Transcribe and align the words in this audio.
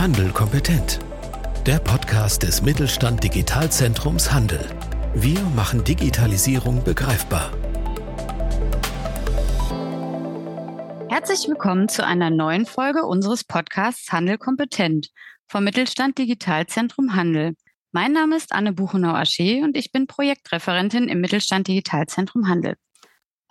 Handel 0.00 0.30
kompetent. 0.30 0.98
Der 1.66 1.78
Podcast 1.78 2.42
des 2.42 2.62
Mittelstand 2.62 3.22
Digitalzentrums 3.22 4.32
Handel. 4.32 4.64
Wir 5.14 5.38
machen 5.54 5.84
Digitalisierung 5.84 6.82
begreifbar. 6.82 7.52
Herzlich 11.10 11.46
willkommen 11.46 11.90
zu 11.90 12.02
einer 12.02 12.30
neuen 12.30 12.64
Folge 12.64 13.04
unseres 13.04 13.44
Podcasts 13.44 14.10
Handel 14.10 14.38
kompetent 14.38 15.10
vom 15.48 15.64
Mittelstand 15.64 16.16
Digitalzentrum 16.16 17.14
Handel. 17.14 17.52
Mein 17.92 18.12
Name 18.12 18.36
ist 18.36 18.52
Anne 18.52 18.72
Buchenau-Asche 18.72 19.60
und 19.64 19.76
ich 19.76 19.92
bin 19.92 20.06
Projektreferentin 20.06 21.10
im 21.10 21.20
Mittelstand 21.20 21.68
Digitalzentrum 21.68 22.48
Handel. 22.48 22.76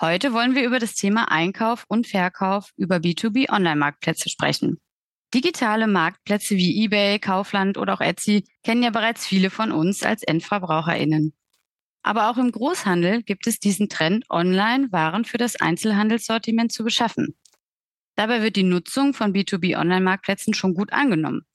Heute 0.02 0.34
wollen 0.34 0.56
wir 0.56 0.66
über 0.66 0.80
das 0.80 0.96
Thema 0.96 1.32
Einkauf 1.32 1.86
und 1.88 2.08
Verkauf 2.08 2.72
über 2.76 2.96
B2B 2.96 3.52
Online-Marktplätze 3.52 4.30
sprechen. 4.30 4.80
Digitale 5.34 5.86
Marktplätze 5.86 6.58
wie 6.58 6.84
eBay, 6.84 7.20
Kaufland 7.20 7.78
oder 7.78 7.94
auch 7.94 8.02
Etsy 8.02 8.46
kennen 8.64 8.82
ja 8.82 8.90
bereits 8.90 9.28
viele 9.28 9.52
von 9.52 9.72
uns 9.72 10.02
als 10.02 10.24
Endverbraucherinnen. 10.24 11.34
Aber 12.02 12.32
auch 12.32 12.38
im 12.38 12.52
Großhandel 12.52 13.22
gibt 13.22 13.46
es 13.46 13.60
diesen 13.60 13.90
Trend, 13.90 14.26
online 14.30 14.92
Waren 14.92 15.26
für 15.26 15.38
das 15.38 15.56
Einzelhandelssortiment 15.56 16.72
zu 16.72 16.84
beschaffen. 16.84 17.36
Dabei 18.16 18.42
wird 18.42 18.56
die 18.56 18.64
Nutzung 18.64 19.14
von 19.14 19.34
B2B-Online-Marktplätzen 19.34 20.54
schon 20.54 20.74
gut 20.74 20.92
angenommen. 20.92 21.46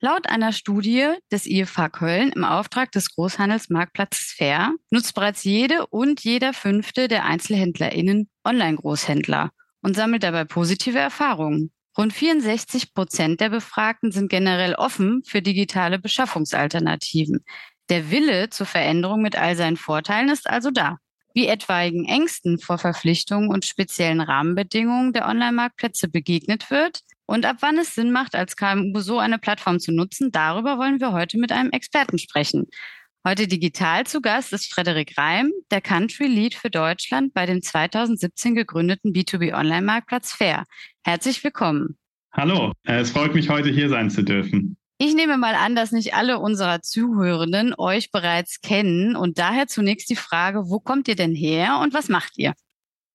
Laut 0.00 0.28
einer 0.28 0.52
Studie 0.52 1.08
des 1.32 1.46
IFH 1.46 1.88
Köln 1.88 2.30
im 2.30 2.44
Auftrag 2.44 2.92
des 2.92 3.14
Großhandelsmarktplatzes 3.14 4.32
Fair 4.36 4.74
nutzt 4.90 5.14
bereits 5.14 5.44
jede 5.44 5.86
und 5.88 6.22
jeder 6.22 6.52
fünfte 6.52 7.08
der 7.08 7.24
EinzelhändlerInnen 7.24 8.30
Online-Großhändler 8.44 9.50
und 9.82 9.96
sammelt 9.96 10.22
dabei 10.22 10.44
positive 10.44 10.98
Erfahrungen. 10.98 11.73
Rund 11.96 12.12
64 12.12 12.92
Prozent 12.92 13.40
der 13.40 13.50
Befragten 13.50 14.10
sind 14.10 14.28
generell 14.28 14.74
offen 14.74 15.22
für 15.24 15.42
digitale 15.42 15.98
Beschaffungsalternativen. 16.00 17.44
Der 17.88 18.10
Wille 18.10 18.50
zur 18.50 18.66
Veränderung 18.66 19.22
mit 19.22 19.36
all 19.36 19.54
seinen 19.54 19.76
Vorteilen 19.76 20.28
ist 20.28 20.48
also 20.48 20.70
da. 20.70 20.98
Wie 21.34 21.46
etwaigen 21.46 22.04
Ängsten 22.04 22.58
vor 22.58 22.78
Verpflichtungen 22.78 23.48
und 23.48 23.64
speziellen 23.64 24.20
Rahmenbedingungen 24.20 25.12
der 25.12 25.26
Online-Marktplätze 25.28 26.08
begegnet 26.08 26.70
wird 26.70 27.00
und 27.26 27.46
ab 27.46 27.56
wann 27.60 27.78
es 27.78 27.94
Sinn 27.94 28.10
macht, 28.12 28.34
als 28.34 28.56
KMU 28.56 29.00
so 29.00 29.18
eine 29.18 29.38
Plattform 29.38 29.78
zu 29.78 29.92
nutzen, 29.92 30.30
darüber 30.32 30.78
wollen 30.78 31.00
wir 31.00 31.12
heute 31.12 31.38
mit 31.38 31.52
einem 31.52 31.70
Experten 31.70 32.18
sprechen. 32.18 32.66
Heute 33.26 33.48
digital 33.48 34.04
zu 34.04 34.20
Gast 34.20 34.52
ist 34.52 34.70
Frederik 34.70 35.16
Reim, 35.16 35.50
der 35.70 35.80
Country 35.80 36.26
Lead 36.26 36.54
für 36.54 36.68
Deutschland 36.68 37.32
bei 37.32 37.46
dem 37.46 37.62
2017 37.62 38.54
gegründeten 38.54 39.14
B2B 39.14 39.54
Online-Marktplatz 39.54 40.32
Fair. 40.32 40.64
Herzlich 41.02 41.42
willkommen. 41.42 41.96
Hallo, 42.32 42.72
es 42.82 43.12
freut 43.12 43.34
mich, 43.34 43.48
heute 43.48 43.70
hier 43.70 43.88
sein 43.88 44.10
zu 44.10 44.24
dürfen. 44.24 44.76
Ich 44.98 45.14
nehme 45.14 45.38
mal 45.38 45.54
an, 45.54 45.74
dass 45.74 45.90
nicht 45.90 46.12
alle 46.12 46.38
unserer 46.38 46.82
Zuhörenden 46.82 47.72
euch 47.78 48.10
bereits 48.10 48.60
kennen 48.60 49.16
und 49.16 49.38
daher 49.38 49.68
zunächst 49.68 50.10
die 50.10 50.16
Frage, 50.16 50.68
wo 50.68 50.78
kommt 50.78 51.08
ihr 51.08 51.16
denn 51.16 51.34
her 51.34 51.80
und 51.82 51.94
was 51.94 52.10
macht 52.10 52.32
ihr? 52.36 52.52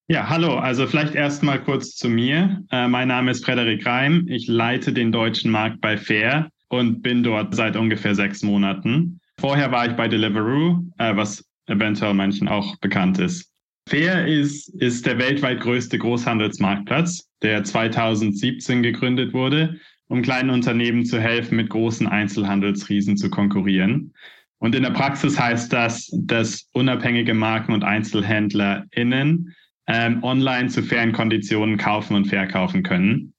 Ja, 0.08 0.28
hallo. 0.28 0.58
Also 0.58 0.88
vielleicht 0.88 1.14
erst 1.14 1.44
mal 1.44 1.64
kurz 1.64 1.96
zu 1.96 2.10
mir. 2.10 2.64
Äh, 2.72 2.88
mein 2.88 3.10
Name 3.10 3.30
ist 3.30 3.46
Frederik 3.46 3.86
Reim. 3.86 4.26
Ich 4.28 4.48
leite 4.48 4.92
den 4.92 5.12
deutschen 5.12 5.52
Markt 5.52 5.82
bei 5.82 5.98
Fair 5.98 6.50
und 6.68 7.04
bin 7.04 7.22
dort 7.22 7.54
seit 7.54 7.76
ungefähr 7.76 8.16
sechs 8.16 8.42
Monaten. 8.42 9.20
Vorher 9.40 9.72
war 9.72 9.88
ich 9.88 9.94
bei 9.94 10.08
Deliveroo, 10.10 10.84
äh, 10.98 11.16
was 11.16 11.46
eventuell 11.68 12.14
manchen 12.14 12.50
auch 12.50 12.76
bekannt 12.78 13.20
ist. 13.20 13.50
Fair 13.88 14.28
ist, 14.28 14.70
ist 14.82 15.06
der 15.06 15.18
weltweit 15.18 15.62
größte 15.62 15.98
Großhandelsmarktplatz, 15.98 17.30
der 17.42 17.64
2017 17.64 18.84
gegründet 18.84 19.34
wurde, 19.34 19.80
um 20.08 20.22
kleinen 20.22 20.50
Unternehmen 20.50 21.06
zu 21.06 21.20
helfen, 21.20 21.56
mit 21.56 21.70
großen 21.70 22.06
Einzelhandelsriesen 22.06 23.16
zu 23.16 23.30
konkurrieren. 23.30 24.14
Und 24.58 24.76
in 24.76 24.84
der 24.84 24.92
Praxis 24.92 25.40
heißt 25.40 25.72
das, 25.72 26.12
dass 26.14 26.68
unabhängige 26.74 27.34
Marken 27.34 27.72
und 27.72 27.84
EinzelhändlerInnen 27.84 29.56
ähm, 29.88 30.24
online 30.24 30.68
zu 30.68 30.84
fairen 30.84 31.14
Konditionen 31.14 31.78
kaufen 31.78 32.16
und 32.16 32.26
verkaufen 32.26 32.84
können. 32.84 33.34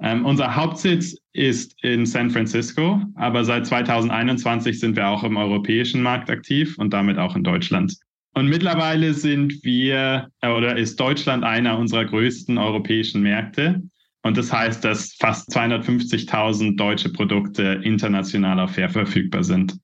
Ähm, 0.00 0.26
unser 0.26 0.54
Hauptsitz 0.54 1.16
ist 1.32 1.74
in 1.82 2.04
San 2.04 2.30
Francisco, 2.30 3.00
aber 3.14 3.44
seit 3.44 3.66
2021 3.66 4.78
sind 4.78 4.94
wir 4.94 5.08
auch 5.08 5.24
im 5.24 5.36
europäischen 5.36 6.02
Markt 6.02 6.28
aktiv 6.28 6.76
und 6.78 6.92
damit 6.92 7.18
auch 7.18 7.34
in 7.34 7.44
Deutschland. 7.44 7.96
Und 8.34 8.48
mittlerweile 8.48 9.14
sind 9.14 9.64
wir 9.64 10.28
äh, 10.42 10.48
oder 10.48 10.76
ist 10.76 11.00
Deutschland 11.00 11.42
einer 11.44 11.78
unserer 11.78 12.04
größten 12.04 12.58
europäischen 12.58 13.22
Märkte. 13.22 13.82
Und 14.22 14.36
das 14.36 14.52
heißt, 14.52 14.84
dass 14.84 15.14
fast 15.14 15.48
250.000 15.56 16.76
deutsche 16.76 17.10
Produkte 17.10 17.80
international 17.82 18.60
auf 18.60 18.72
Fair 18.72 18.90
verfügbar 18.90 19.44
sind. 19.44 19.78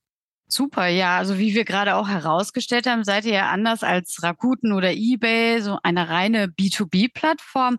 Super, 0.48 0.88
ja. 0.88 1.16
Also 1.16 1.38
wie 1.38 1.54
wir 1.54 1.64
gerade 1.64 1.96
auch 1.96 2.08
herausgestellt 2.08 2.86
haben, 2.86 3.04
seid 3.04 3.24
ihr 3.24 3.32
ja 3.32 3.50
anders 3.50 3.82
als 3.82 4.22
Rakuten 4.22 4.72
oder 4.72 4.92
eBay, 4.92 5.62
so 5.62 5.78
eine 5.82 6.10
reine 6.10 6.48
B2B-Plattform. 6.48 7.78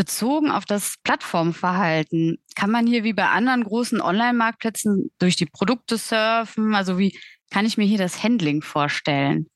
Bezogen 0.00 0.50
auf 0.50 0.64
das 0.64 0.94
Plattformverhalten, 1.04 2.38
kann 2.56 2.70
man 2.70 2.86
hier 2.86 3.04
wie 3.04 3.12
bei 3.12 3.26
anderen 3.26 3.62
großen 3.62 4.00
Online-Marktplätzen 4.00 5.10
durch 5.18 5.36
die 5.36 5.44
Produkte 5.44 5.98
surfen? 5.98 6.74
Also 6.74 6.98
wie 6.98 7.18
kann 7.50 7.66
ich 7.66 7.76
mir 7.76 7.84
hier 7.84 7.98
das 7.98 8.24
Handling 8.24 8.62
vorstellen? 8.62 9.46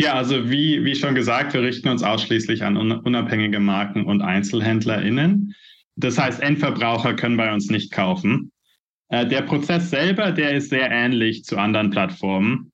Ja, 0.00 0.14
also 0.14 0.48
wie, 0.48 0.82
wie 0.86 0.94
schon 0.94 1.14
gesagt, 1.14 1.52
wir 1.52 1.60
richten 1.60 1.90
uns 1.90 2.02
ausschließlich 2.02 2.64
an 2.64 2.78
unabhängige 2.78 3.60
Marken 3.60 4.06
und 4.06 4.22
EinzelhändlerInnen. 4.22 5.54
Das 5.96 6.16
heißt, 6.16 6.40
Endverbraucher 6.40 7.12
können 7.12 7.36
bei 7.36 7.52
uns 7.52 7.68
nicht 7.68 7.92
kaufen. 7.92 8.52
Äh, 9.10 9.26
der 9.26 9.42
Prozess 9.42 9.90
selber, 9.90 10.32
der 10.32 10.52
ist 10.52 10.70
sehr 10.70 10.90
ähnlich 10.90 11.44
zu 11.44 11.58
anderen 11.58 11.90
Plattformen. 11.90 12.72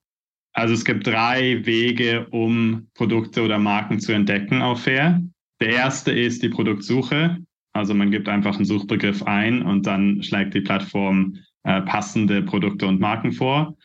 Also 0.53 0.75
es 0.75 0.85
gibt 0.85 1.09
drei 1.09 1.67
Wege, 1.67 2.29
um 2.31 2.87
Produkte 2.95 3.43
oder 3.43 3.59
Marken 3.59 3.99
zu 3.99 4.13
entdecken 4.13 4.63
auf 4.63 4.85
Fair. 4.85 5.21
Der 5.61 5.71
erste 5.71 6.13
ist 6.13 6.43
die 6.43 6.49
Produktsuche. 6.49 7.39
Also 7.73 7.95
man 7.95 8.11
gibt 8.11 8.29
einfach 8.29 8.57
einen 8.57 8.65
Suchbegriff 8.65 9.23
ein 9.23 9.63
und 9.63 9.87
dann 9.87 10.23
schlägt 10.23 10.55
die 10.55 10.61
Plattform 10.61 11.39
äh, 11.63 11.83
passende 11.83 12.43
Produkte 12.43 12.87
und 12.87 13.01
Marken 13.01 13.33
vor. 13.33 13.77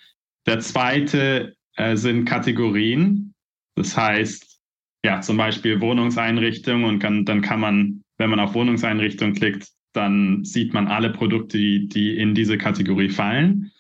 Der 0.48 0.60
zweite 0.60 1.56
äh, 1.76 1.96
sind 1.96 2.26
Kategorien. 2.26 3.34
Das 3.76 3.96
heißt, 3.98 4.60
ja, 5.06 5.22
zum 5.22 5.38
Beispiel 5.38 5.82
Wohnungseinrichtung 5.82 6.84
und 6.86 7.00
kann, 7.00 7.26
dann 7.26 7.42
kann 7.42 7.60
man, 7.60 8.04
wenn 8.18 8.30
man 8.30 8.40
auf 8.40 8.56
Wohnungseinrichtung 8.56 9.34
klickt, 9.34 9.68
dann 9.94 10.44
sieht 10.44 10.74
man 10.74 10.88
alle 10.88 11.12
Produkte, 11.12 11.58
die, 11.58 11.88
die 11.88 12.18
in 12.18 12.34
diese 12.34 12.58
Kategorie 12.58 13.10
fallen. 13.10 13.72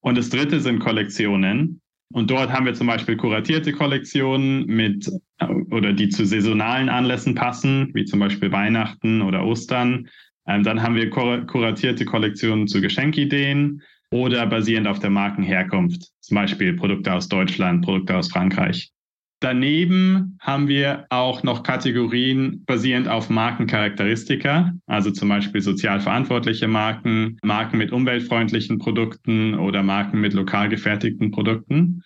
Und 0.00 0.16
das 0.16 0.30
dritte 0.30 0.60
sind 0.60 0.78
Kollektionen. 0.78 1.80
Und 2.12 2.30
dort 2.30 2.50
haben 2.50 2.66
wir 2.66 2.74
zum 2.74 2.86
Beispiel 2.86 3.16
kuratierte 3.16 3.72
Kollektionen 3.72 4.66
mit 4.66 5.10
oder 5.70 5.92
die 5.92 6.08
zu 6.08 6.24
saisonalen 6.24 6.88
Anlässen 6.88 7.34
passen, 7.34 7.90
wie 7.94 8.04
zum 8.04 8.20
Beispiel 8.20 8.50
Weihnachten 8.50 9.20
oder 9.20 9.44
Ostern. 9.44 10.08
Ähm, 10.46 10.62
dann 10.62 10.82
haben 10.82 10.94
wir 10.94 11.10
kur 11.10 11.46
kuratierte 11.46 12.04
Kollektionen 12.04 12.66
zu 12.66 12.80
Geschenkideen 12.80 13.82
oder 14.10 14.46
basierend 14.46 14.88
auf 14.88 15.00
der 15.00 15.10
Markenherkunft, 15.10 16.10
zum 16.20 16.34
Beispiel 16.36 16.74
Produkte 16.74 17.12
aus 17.12 17.28
Deutschland, 17.28 17.84
Produkte 17.84 18.16
aus 18.16 18.32
Frankreich. 18.32 18.90
Daneben 19.40 20.36
haben 20.40 20.66
wir 20.66 21.06
auch 21.10 21.44
noch 21.44 21.62
Kategorien 21.62 22.64
basierend 22.66 23.06
auf 23.06 23.30
Markencharakteristika, 23.30 24.72
also 24.86 25.12
zum 25.12 25.28
Beispiel 25.28 25.60
sozial 25.60 26.00
verantwortliche 26.00 26.66
Marken, 26.66 27.38
Marken 27.44 27.78
mit 27.78 27.92
umweltfreundlichen 27.92 28.78
Produkten 28.78 29.54
oder 29.54 29.84
Marken 29.84 30.20
mit 30.20 30.32
lokal 30.34 30.68
gefertigten 30.68 31.30
Produkten. 31.30 32.02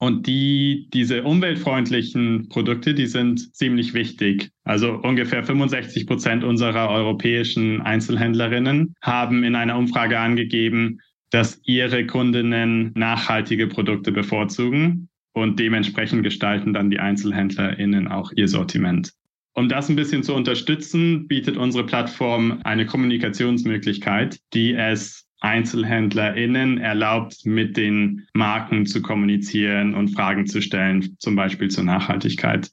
Und 0.00 0.28
die, 0.28 0.88
diese 0.94 1.24
umweltfreundlichen 1.24 2.48
Produkte, 2.48 2.94
die 2.94 3.08
sind 3.08 3.56
ziemlich 3.56 3.94
wichtig. 3.94 4.50
Also 4.62 4.92
ungefähr 4.92 5.42
65 5.42 6.06
Prozent 6.06 6.44
unserer 6.44 6.90
europäischen 6.90 7.82
Einzelhändlerinnen 7.82 8.94
haben 9.02 9.42
in 9.42 9.56
einer 9.56 9.76
Umfrage 9.76 10.20
angegeben, 10.20 11.00
dass 11.30 11.60
ihre 11.64 12.06
Kundinnen 12.06 12.92
nachhaltige 12.94 13.66
Produkte 13.66 14.12
bevorzugen 14.12 15.07
und 15.40 15.58
dementsprechend 15.58 16.22
gestalten 16.22 16.72
dann 16.72 16.90
die 16.90 17.00
EinzelhändlerInnen 17.00 18.08
auch 18.08 18.32
ihr 18.34 18.48
Sortiment. 18.48 19.12
Um 19.54 19.68
das 19.68 19.88
ein 19.88 19.96
bisschen 19.96 20.22
zu 20.22 20.34
unterstützen, 20.34 21.26
bietet 21.26 21.56
unsere 21.56 21.84
Plattform 21.84 22.60
eine 22.62 22.86
Kommunikationsmöglichkeit, 22.86 24.38
die 24.54 24.74
es 24.74 25.26
EinzelhändlerInnen 25.40 26.78
erlaubt, 26.78 27.44
mit 27.44 27.76
den 27.76 28.26
Marken 28.34 28.86
zu 28.86 29.02
kommunizieren 29.02 29.94
und 29.94 30.08
Fragen 30.08 30.46
zu 30.46 30.60
stellen, 30.60 31.16
zum 31.18 31.36
Beispiel 31.36 31.68
zur 31.68 31.84
Nachhaltigkeit. 31.84 32.70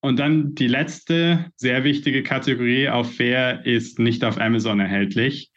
Und 0.00 0.18
dann 0.18 0.54
die 0.54 0.68
letzte 0.68 1.46
sehr 1.56 1.84
wichtige 1.84 2.22
Kategorie 2.22 2.88
auf 2.88 3.14
Fair 3.14 3.64
ist 3.66 3.98
nicht 3.98 4.24
auf 4.24 4.40
Amazon 4.40 4.80
erhältlich. 4.80 5.49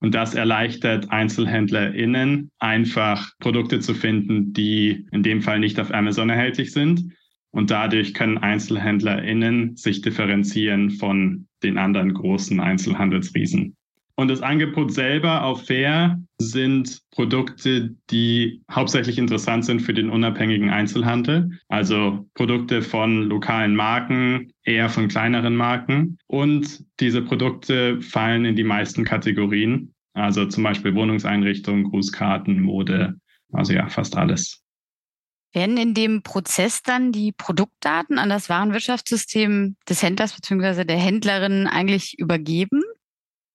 Und 0.00 0.14
das 0.14 0.34
erleichtert 0.34 1.10
EinzelhändlerInnen 1.10 2.50
einfach 2.58 3.32
Produkte 3.38 3.80
zu 3.80 3.94
finden, 3.94 4.52
die 4.54 5.06
in 5.12 5.22
dem 5.22 5.42
Fall 5.42 5.60
nicht 5.60 5.78
auf 5.78 5.92
Amazon 5.92 6.30
erhältlich 6.30 6.72
sind. 6.72 7.12
Und 7.52 7.70
dadurch 7.70 8.14
können 8.14 8.38
EinzelhändlerInnen 8.38 9.76
sich 9.76 10.00
differenzieren 10.00 10.90
von 10.90 11.48
den 11.62 11.76
anderen 11.76 12.14
großen 12.14 12.60
Einzelhandelsriesen. 12.60 13.76
Und 14.20 14.28
das 14.28 14.42
Angebot 14.42 14.92
selber 14.92 15.44
auf 15.44 15.64
Fair 15.64 16.20
sind 16.36 17.00
Produkte, 17.10 17.96
die 18.10 18.60
hauptsächlich 18.70 19.16
interessant 19.16 19.64
sind 19.64 19.80
für 19.80 19.94
den 19.94 20.10
unabhängigen 20.10 20.68
Einzelhandel. 20.68 21.58
Also 21.68 22.28
Produkte 22.34 22.82
von 22.82 23.22
lokalen 23.22 23.74
Marken, 23.74 24.52
eher 24.62 24.90
von 24.90 25.08
kleineren 25.08 25.56
Marken. 25.56 26.18
Und 26.26 26.84
diese 27.00 27.22
Produkte 27.22 28.02
fallen 28.02 28.44
in 28.44 28.56
die 28.56 28.62
meisten 28.62 29.06
Kategorien. 29.06 29.94
Also 30.12 30.44
zum 30.44 30.64
Beispiel 30.64 30.94
Wohnungseinrichtungen, 30.94 31.84
Grußkarten, 31.84 32.60
Mode. 32.60 33.14
Also 33.52 33.72
ja, 33.72 33.88
fast 33.88 34.18
alles. 34.18 34.62
Werden 35.54 35.78
in 35.78 35.94
dem 35.94 36.22
Prozess 36.22 36.82
dann 36.82 37.10
die 37.10 37.32
Produktdaten 37.32 38.18
an 38.18 38.28
das 38.28 38.50
Warenwirtschaftssystem 38.50 39.76
des 39.88 40.02
Händlers 40.02 40.34
bzw. 40.34 40.84
der 40.84 40.98
Händlerin 40.98 41.66
eigentlich 41.66 42.18
übergeben? 42.18 42.82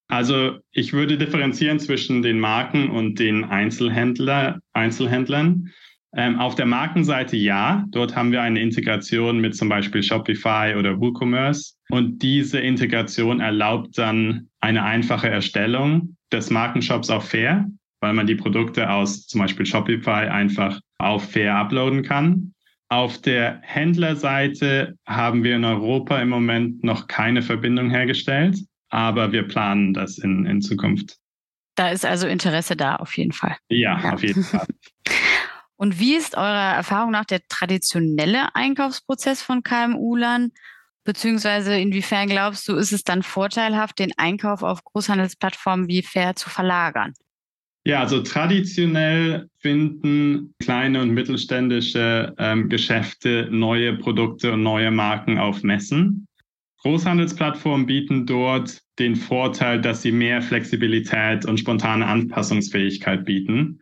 Also 0.07 0.60
ich 0.72 0.94
würde 0.94 1.18
differenzieren 1.18 1.80
zwischen 1.80 2.22
den 2.22 2.40
Marken 2.40 2.90
und 2.90 3.19
den 3.19 3.44
Einzelhändler, 3.44 4.60
Einzelhändlern. 4.74 5.72
Ähm, 6.16 6.40
auf 6.40 6.56
der 6.56 6.66
Markenseite 6.66 7.36
ja, 7.36 7.84
dort 7.90 8.16
haben 8.16 8.31
wir 8.31 8.42
eine 8.42 8.62
Integration 8.62 9.40
mit 9.40 9.56
zum 9.56 9.68
Beispiel 9.68 10.02
Shopify 10.02 10.75
oder 10.78 11.00
WooCommerce 11.00 11.75
und 11.90 12.19
diese 12.19 12.60
Integration 12.60 13.42
erlaubt 13.42 13.98
dann 13.98 14.48
eine 14.62 14.84
einfache 14.84 15.30
Erstellung 15.30 16.16
des 16.31 16.50
Markenshops 16.50 17.10
auf 17.10 17.28
Fair, 17.28 17.66
weil 18.00 18.13
man 18.13 18.28
die 18.28 18.36
Produkte 18.36 18.90
aus 18.90 19.28
zum 19.28 19.42
Beispiel 19.42 19.66
Shopify 19.66 20.30
einfach 20.30 20.80
auf 21.00 21.30
Fair 21.31 21.56
uploaden 21.56 22.04
kann. 22.04 22.54
Auf 22.88 23.19
der 23.19 23.60
Händlerseite 23.63 24.96
haben 25.06 25.44
wir 25.44 25.56
in 25.56 25.66
Europa 25.66 26.22
im 26.22 26.30
Moment 26.30 26.84
noch 26.84 27.08
keine 27.08 27.42
Verbindung 27.42 27.90
hergestellt 27.90 28.58
aber 28.90 29.32
wir 29.32 29.48
planen 29.48 29.94
das 29.94 30.18
in, 30.18 30.46
in 30.46 30.62
Zukunft. 30.62 31.18
Da 31.76 31.90
ist 31.90 32.06
also 32.06 32.28
Interesse 32.28 32.76
da 32.76 32.96
auf 32.96 33.18
jeden 33.18 33.34
Fall. 33.34 33.58
Ja, 33.70 34.00
ja. 34.02 34.14
auf 34.14 34.24
jeden 34.24 34.44
Fall. 34.44 34.66
Und 35.78 36.00
wie 36.00 36.16
ist 36.16 36.38
eurer 36.38 36.74
Erfahrung 36.76 37.12
nach 37.12 37.26
der 37.26 37.42
traditionelle 37.50 38.56
Einkaufsprozess 38.56 39.42
von 39.42 39.62
KMU-Lern? 39.62 40.52
Beziehungsweise 41.04 41.78
inwiefern 41.78 42.28
glaubst 42.28 42.68
du, 42.68 42.76
ist 42.76 42.94
es 42.94 43.04
dann 43.04 43.24
vorteilhaft, 43.24 44.00
den 44.00 44.14
Einkauf 44.18 44.64
auf 44.64 44.84
Großhandelsplattformen 44.84 45.88
wie 45.88 46.02
Fair 46.02 46.36
zu 46.36 46.50
verlagern? 46.50 47.14
Ja, 47.84 48.00
also 48.00 48.24
traditionell 48.24 49.48
finden 49.60 50.56
kleine 50.60 51.02
und 51.02 51.12
mittelständische 51.12 52.34
ähm, 52.40 52.68
Geschäfte 52.70 53.48
neue 53.52 53.96
Produkte 53.98 54.54
und 54.54 54.64
neue 54.64 54.90
Marken 54.90 55.38
auf 55.38 55.62
Messen. 55.62 56.28
Großhandelsplattformen 56.86 57.88
bieten 57.88 58.28
dort 58.28 58.80
den 59.00 59.16
Vorteil, 59.16 59.82
dass 59.82 60.04
sie 60.04 60.12
mehr 60.12 60.44
Flexibilität 60.44 61.44
und 61.44 61.60
spontane 61.60 62.06
Anpassungsfähigkeit 62.06 63.26
bieten. 63.26 63.82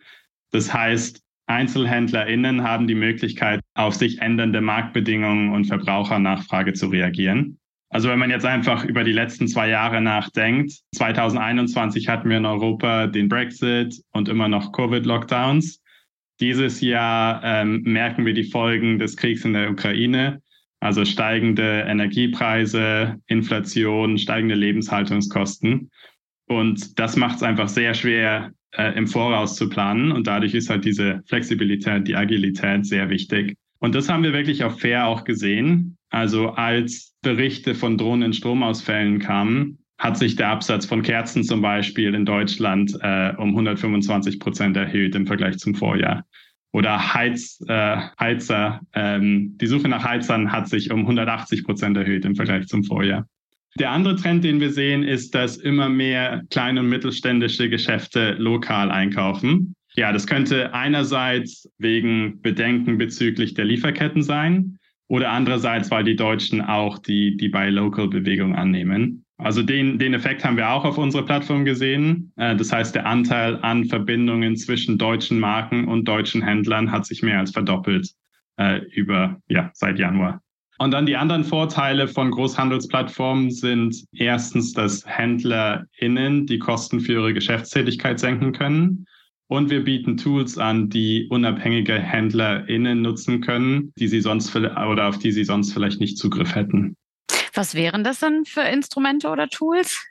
Das 0.52 0.74
heißt, 0.74 1.22
EinzelhändlerInnen 1.48 2.64
haben 2.64 2.88
die 2.88 2.96
Möglichkeit, 2.96 3.60
auf 3.74 3.94
sich 3.94 4.22
ändernde 4.22 4.62
Marktbedingungen 4.62 5.52
und 5.52 5.66
Verbrauchernachfrage 5.66 6.72
zu 6.72 6.88
reagieren. 6.88 7.60
Also 7.90 8.08
wenn 8.08 8.20
man 8.20 8.30
jetzt 8.30 8.46
einfach 8.46 8.86
über 8.86 9.04
die 9.04 9.12
letzten 9.12 9.50
zwei 9.50 9.68
Jahre 9.68 10.00
nachdenkt, 10.00 10.72
2021 10.96 12.08
hatten 12.08 12.30
wir 12.30 12.38
in 12.38 12.46
Europa 12.46 13.08
den 13.08 13.28
Brexit 13.28 14.02
und 14.14 14.30
immer 14.30 14.48
noch 14.48 14.72
Covid-Lockdowns. 14.72 15.82
Dieses 16.40 16.80
Jahr 16.80 17.44
ähm, 17.44 17.82
merken 17.84 18.26
wir 18.26 18.34
die 18.34 18.50
Folgen 18.50 18.98
des 18.98 19.18
Kriegs 19.18 19.44
in 19.44 19.52
der 19.52 19.70
Ukraine. 19.70 20.42
Also 20.84 21.06
steigende 21.06 21.86
Energiepreise, 21.88 23.16
Inflation, 23.28 24.18
steigende 24.18 24.56
Lebenshaltungskosten. 24.56 25.90
Und 26.50 27.00
das 27.00 27.16
macht 27.16 27.38
es 27.38 27.44
einfach 27.44 27.70
sehr 27.70 27.94
schwer, 27.94 28.52
äh, 28.72 28.94
im 28.98 29.08
Voraus 29.08 29.56
zu 29.56 29.70
planen. 29.70 30.12
Und 30.12 30.28
dadurch 30.28 30.54
ist 30.54 30.70
halt 30.70 30.84
diese 30.84 31.24
Flexibilität, 31.26 32.06
die 32.06 32.18
Agilität 32.18 32.86
sehr 32.86 33.10
wichtig. 33.10 33.56
Und 33.80 33.96
das 33.96 34.10
haben 34.10 34.24
wir 34.24 34.34
wirklich 34.34 34.66
auf 34.66 34.82
Fair 34.82 35.08
auch 35.08 35.24
gesehen. 35.24 35.96
Also 36.10 36.50
als 36.50 37.16
Berichte 37.22 37.76
von 37.76 37.98
drohenden 37.98 38.34
Stromausfällen 38.34 39.20
kamen, 39.20 39.78
hat 39.98 40.18
sich 40.18 40.36
der 40.36 40.50
Absatz 40.50 40.86
von 40.86 41.02
Kerzen 41.02 41.46
zum 41.46 41.62
Beispiel 41.62 42.14
in 42.14 42.26
Deutschland 42.26 42.94
äh, 43.00 43.32
um 43.38 43.52
125 43.52 44.38
Prozent 44.38 44.76
erhöht 44.76 45.16
im 45.16 45.28
Vergleich 45.28 45.60
zum 45.60 45.76
Vorjahr 45.76 46.26
oder 46.74 47.14
Heiz, 47.14 47.64
äh, 47.68 47.98
Heizer. 48.20 48.82
Ähm, 48.94 49.58
die 49.62 49.68
Suche 49.68 49.88
nach 49.88 50.04
Heizern 50.04 50.52
hat 50.52 50.68
sich 50.68 50.92
um 50.92 51.02
180 51.02 51.64
Prozent 51.64 51.96
erhöht 51.96 52.26
im 52.26 52.36
Vergleich 52.36 52.68
zum 52.68 52.84
Vorjahr. 52.84 53.28
Der 53.80 53.92
andere 53.92 54.16
Trend, 54.16 54.44
den 54.44 54.60
wir 54.60 54.72
sehen, 54.72 55.04
ist, 55.04 55.34
dass 55.34 55.58
immer 55.58 55.90
mehr 55.90 56.44
kleine 56.50 56.82
und 56.82 56.90
mittelständische 56.90 57.70
Geschäfte 57.70 58.34
lokal 58.34 58.92
einkaufen. 58.92 59.76
Ja, 59.96 60.12
das 60.12 60.28
könnte 60.28 60.74
einerseits 60.74 61.70
wegen 61.78 62.42
Bedenken 62.42 62.98
bezüglich 62.98 63.54
der 63.54 63.66
Lieferketten 63.66 64.24
sein 64.24 64.78
oder 65.08 65.32
andererseits, 65.32 65.92
weil 65.92 66.04
die 66.04 66.16
Deutschen 66.16 66.62
auch 66.62 66.98
die, 66.98 67.38
die 67.38 67.50
Buy-Local-Bewegung 67.50 68.56
annehmen. 68.56 69.23
Also 69.44 69.62
den, 69.62 70.00
den 70.00 70.14
Effekt 70.14 70.46
haben 70.46 70.56
wir 70.56 70.70
auch 70.70 70.86
auf 70.86 70.98
unserer 70.98 71.24
Plattform 71.24 71.66
gesehen. 71.66 72.32
Äh, 72.38 72.56
das 72.56 72.72
heißt, 72.72 72.96
der 72.96 73.06
Anteil 73.06 73.60
an 73.62 73.86
Verbindungen 73.86 74.56
zwischen 74.56 74.98
deutschen 74.98 75.40
Marken 75.40 75.88
und 75.88 76.08
deutschen 76.08 76.42
Händlern 76.42 76.92
hat 76.92 77.06
sich 77.06 77.22
mehr 77.22 77.40
als 77.40 77.52
verdoppelt 77.52 78.10
äh, 78.58 78.80
über, 78.94 79.38
ja, 79.50 79.70
seit 79.74 80.00
Januar. 80.00 80.42
Und 80.80 80.92
dann 80.92 81.06
die 81.06 81.18
anderen 81.18 81.44
Vorteile 81.44 82.08
von 82.08 82.32
Großhandelsplattformen 82.32 83.52
sind 83.52 84.06
erstens, 84.14 84.74
dass 84.74 85.06
HändlerInnen 85.06 86.48
die 86.48 86.60
Kosten 86.60 87.00
für 87.00 87.14
ihre 87.14 87.34
Geschäftstätigkeit 87.34 88.20
senken 88.20 88.54
können. 88.54 89.06
Und 89.48 89.70
wir 89.70 89.84
bieten 89.84 90.18
Tools 90.18 90.58
an, 90.58 90.90
die 90.90 91.28
unabhängige 91.30 92.00
HändlerInnen 92.00 93.02
nutzen 93.02 93.42
können, 93.42 93.94
die 94.00 94.08
sie 94.08 94.22
sonst 94.22 94.56
oder 94.56 95.08
auf 95.08 95.20
die 95.20 95.32
sie 95.32 95.44
sonst 95.44 95.74
vielleicht 95.74 96.00
nicht 96.00 96.18
Zugriff 96.18 96.56
hätten. 96.56 96.96
Was 97.54 97.76
wären 97.76 98.04
das 98.04 98.20
dann 98.20 98.46
für 98.46 98.62
Instrumente 98.62 99.30
oder 99.30 99.48
Tools? 99.48 100.04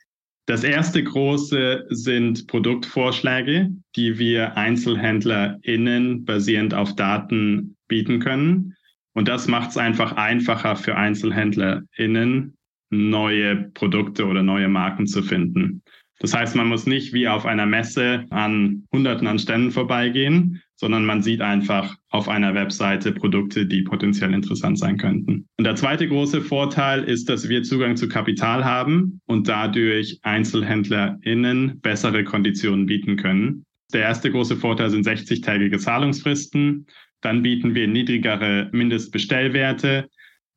Das 0.47 0.65
erste 0.65 1.03
große 1.03 1.87
sind 1.91 2.47
Produktvorschläge, 2.47 3.71
die 3.95 4.19
wir 4.19 4.57
EinzelhändlerInnen 4.57 6.25
basierend 6.25 6.75
auf 6.75 6.97
Daten 6.97 7.77
bieten 7.87 8.19
können. 8.19 8.77
Und 9.15 9.29
das 9.29 9.47
macht 9.47 9.71
es 9.71 9.77
einfach 9.77 10.13
einfacher 10.13 10.77
für 10.77 10.97
EinzelhändlerInnen, 10.97 12.57
neue 12.91 13.57
Produkte 13.75 14.27
oder 14.27 14.43
neue 14.43 14.69
Marken 14.69 15.07
zu 15.07 15.23
finden. 15.23 15.83
Das 16.19 16.35
heißt, 16.35 16.55
man 16.55 16.69
muss 16.69 16.87
nicht 16.87 17.13
wie 17.13 17.29
auf 17.29 17.47
einer 17.47 17.67
Messe 17.67 18.27
an 18.31 18.85
Hunderten 18.93 19.27
an 19.27 19.39
Ständen 19.39 19.71
vorbeigehen, 19.71 20.63
sondern 20.77 21.05
man 21.05 21.23
sieht 21.23 21.41
einfach 21.41 21.97
auf 22.13 22.29
einer 22.29 22.55
Webseite 22.55 23.13
Produkte, 23.13 23.67
die 23.67 23.83
potenziell 23.83 24.33
interessant 24.35 24.79
sein 24.79 24.99
könnten. 24.99 25.47
Und 25.57 25.65
der 25.65 25.77
zweite 25.77 26.07
große 26.07 26.43
Vorteil 26.43 27.05
ist, 27.05 27.29
dass 27.29 27.49
wir 27.49 27.63
Zugang 27.63 27.97
zu 27.97 28.09
Kapital 28.09 28.65
haben 28.65 29.21
und 29.27 29.49
dadurch 29.49 30.19
EinzelhändlerInnen 30.23 31.81
bessere 31.81 32.23
Konditionen 32.23 32.87
bieten 32.87 33.17
können. 33.17 33.65
Der 33.95 34.03
erste 34.03 34.31
große 34.31 34.57
Vorteil 34.57 34.91
sind 34.91 35.07
60-tägige 35.07 35.79
Zahlungsfristen. 35.79 36.87
Dann 37.23 37.43
bieten 37.43 37.75
wir 37.75 37.89
niedrigere 37.89 38.69
Mindestbestellwerte. 38.73 40.09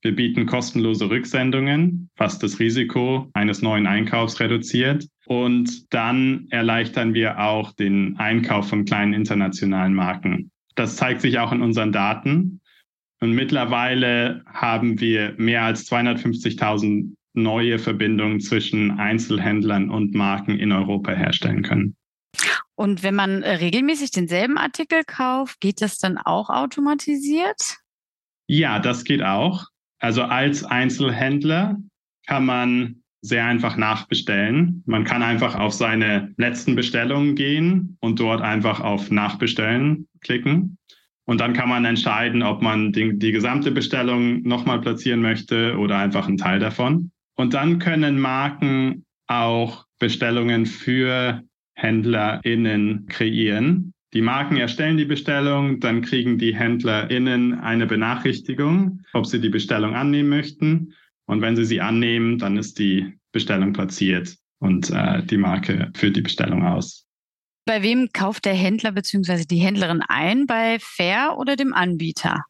Wir 0.01 0.15
bieten 0.15 0.45
kostenlose 0.45 1.09
Rücksendungen, 1.09 2.09
was 2.17 2.37
das 2.37 2.59
Risiko 2.59 3.29
eines 3.33 3.61
neuen 3.61 3.87
Einkaufs 3.87 4.39
reduziert. 4.39 5.07
Und 5.25 5.93
dann 5.93 6.47
erleichtern 6.49 7.13
wir 7.13 7.39
auch 7.39 7.71
den 7.73 8.17
Einkauf 8.17 8.69
von 8.69 8.85
kleinen 8.85 9.13
internationalen 9.13 9.93
Marken. 9.93 10.51
Das 10.75 10.97
zeigt 10.97 11.21
sich 11.21 11.39
auch 11.39 11.51
in 11.51 11.61
unseren 11.61 11.91
Daten. 11.91 12.61
Und 13.21 13.31
mittlerweile 13.31 14.43
haben 14.45 14.99
wir 14.99 15.33
mehr 15.37 15.63
als 15.63 15.89
250.000 15.89 17.15
neue 17.33 17.79
Verbindungen 17.79 18.39
zwischen 18.39 18.91
Einzelhändlern 18.91 19.89
und 19.89 20.13
Marken 20.13 20.59
in 20.59 20.71
Europa 20.71 21.11
herstellen 21.11 21.63
können. 21.63 21.95
Und 22.75 23.03
wenn 23.03 23.15
man 23.15 23.41
äh, 23.41 23.55
regelmäßig 23.55 24.11
denselben 24.11 24.57
Artikel 24.57 25.03
kauft, 25.05 25.61
geht 25.61 25.81
das 25.81 25.97
dann 25.97 26.17
auch 26.17 26.49
automatisiert? 26.49 27.77
Ja, 28.47 28.79
das 28.79 29.05
geht 29.05 29.23
auch. 29.23 29.67
Also 29.99 30.23
als 30.23 30.63
Einzelhändler 30.63 31.77
kann 32.27 32.45
man 32.45 33.03
sehr 33.25 33.45
einfach 33.45 33.75
nachbestellen. 33.77 34.83
Man 34.85 35.03
kann 35.03 35.23
einfach 35.23 35.55
auf 35.55 35.73
seine 35.73 36.33
letzten 36.37 36.75
Bestellungen 36.75 37.35
gehen 37.35 37.97
und 37.99 38.19
dort 38.19 38.41
einfach 38.41 38.81
auf 38.81 39.11
Nachbestellen 39.11 40.07
klicken. 40.21 40.77
Und 41.25 41.41
dann 41.41 41.53
kann 41.53 41.69
man 41.69 41.85
entscheiden, 41.85 42.43
ob 42.43 42.61
man 42.61 42.91
die, 42.91 43.17
die 43.17 43.31
gesamte 43.31 43.71
Bestellung 43.71 44.43
nochmal 44.43 44.79
platzieren 44.79 45.21
möchte 45.21 45.75
oder 45.77 45.97
einfach 45.97 46.27
einen 46.27 46.37
Teil 46.37 46.59
davon. 46.59 47.11
Und 47.35 47.53
dann 47.53 47.79
können 47.79 48.19
Marken 48.19 49.05
auch 49.27 49.85
Bestellungen 49.99 50.65
für 50.65 51.41
HändlerInnen 51.73 53.07
kreieren. 53.07 53.93
Die 54.13 54.21
Marken 54.21 54.55
erstellen 54.55 54.97
die 54.97 55.05
Bestellung, 55.05 55.79
dann 55.79 56.01
kriegen 56.01 56.37
die 56.37 56.55
HändlerInnen 56.55 57.59
eine 57.59 57.85
Benachrichtigung, 57.85 59.01
ob 59.13 59.25
sie 59.25 59.41
die 59.41 59.49
Bestellung 59.49 59.93
annehmen 59.93 60.29
möchten. 60.29 60.93
Und 61.27 61.41
wenn 61.41 61.55
Sie 61.55 61.65
sie 61.65 61.81
annehmen, 61.81 62.37
dann 62.37 62.57
ist 62.57 62.77
die 62.79 63.13
Bestellung 63.31 63.73
platziert. 63.73 64.35
und 64.59 64.89
äh, 64.89 65.23
die 65.23 65.37
Marke 65.37 65.91
führt 65.95 66.15
die 66.15 66.21
Bestellung 66.21 66.63
aus. 66.65 67.05
Bei 67.65 67.81
wem 67.81 68.09
kauft 68.13 68.45
der 68.45 68.53
Händler 68.53 68.91
bzw. 68.91 69.43
die 69.49 69.57
Händlerin 69.57 70.01
ein? 70.07 70.45
Bei 70.45 70.77
Fair 70.79 71.35
oder 71.37 71.55
dem 71.55 71.73
Anbieter? 71.73 72.43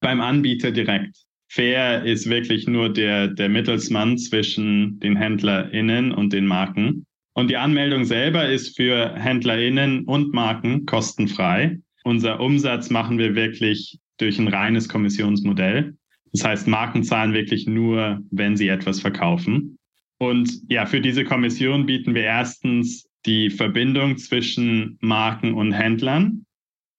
Beim 0.00 0.20
Anbieter 0.20 0.72
direkt. 0.72 1.16
Fair 1.48 2.04
ist 2.04 2.28
wirklich 2.28 2.66
nur 2.66 2.92
der, 2.92 3.28
der 3.28 3.48
Mittelsmann 3.48 4.18
zwischen 4.18 4.98
den 4.98 5.16
HändlerInnen 5.16 6.12
und 6.12 6.32
den 6.32 6.46
Marken. 6.46 7.06
Und 7.34 7.48
die 7.48 7.56
Anmeldung 7.56 8.04
selber 8.04 8.48
ist 8.48 8.76
für 8.76 9.14
HändlerInnen 9.14 10.04
und 10.04 10.34
Marken 10.34 10.84
kostenfrei. 10.86 11.78
Unser 12.04 12.40
Umsatz 12.40 12.90
machen 12.90 13.18
wir 13.18 13.34
wirklich 13.34 13.98
durch 14.18 14.38
ein 14.38 14.48
reines 14.48 14.88
Kommissionsmodell. 14.88 15.96
Das 16.32 16.44
heißt, 16.44 16.68
Marken 16.68 17.02
zahlen 17.02 17.32
wirklich 17.32 17.66
nur, 17.66 18.22
wenn 18.30 18.56
sie 18.56 18.68
etwas 18.68 19.00
verkaufen. 19.00 19.78
Und 20.18 20.50
ja, 20.68 20.86
für 20.86 21.00
diese 21.00 21.24
Kommission 21.24 21.86
bieten 21.86 22.14
wir 22.14 22.22
erstens 22.22 23.06
die 23.26 23.50
Verbindung 23.50 24.18
zwischen 24.18 24.98
Marken 25.00 25.54
und 25.54 25.72
Händlern. 25.72 26.46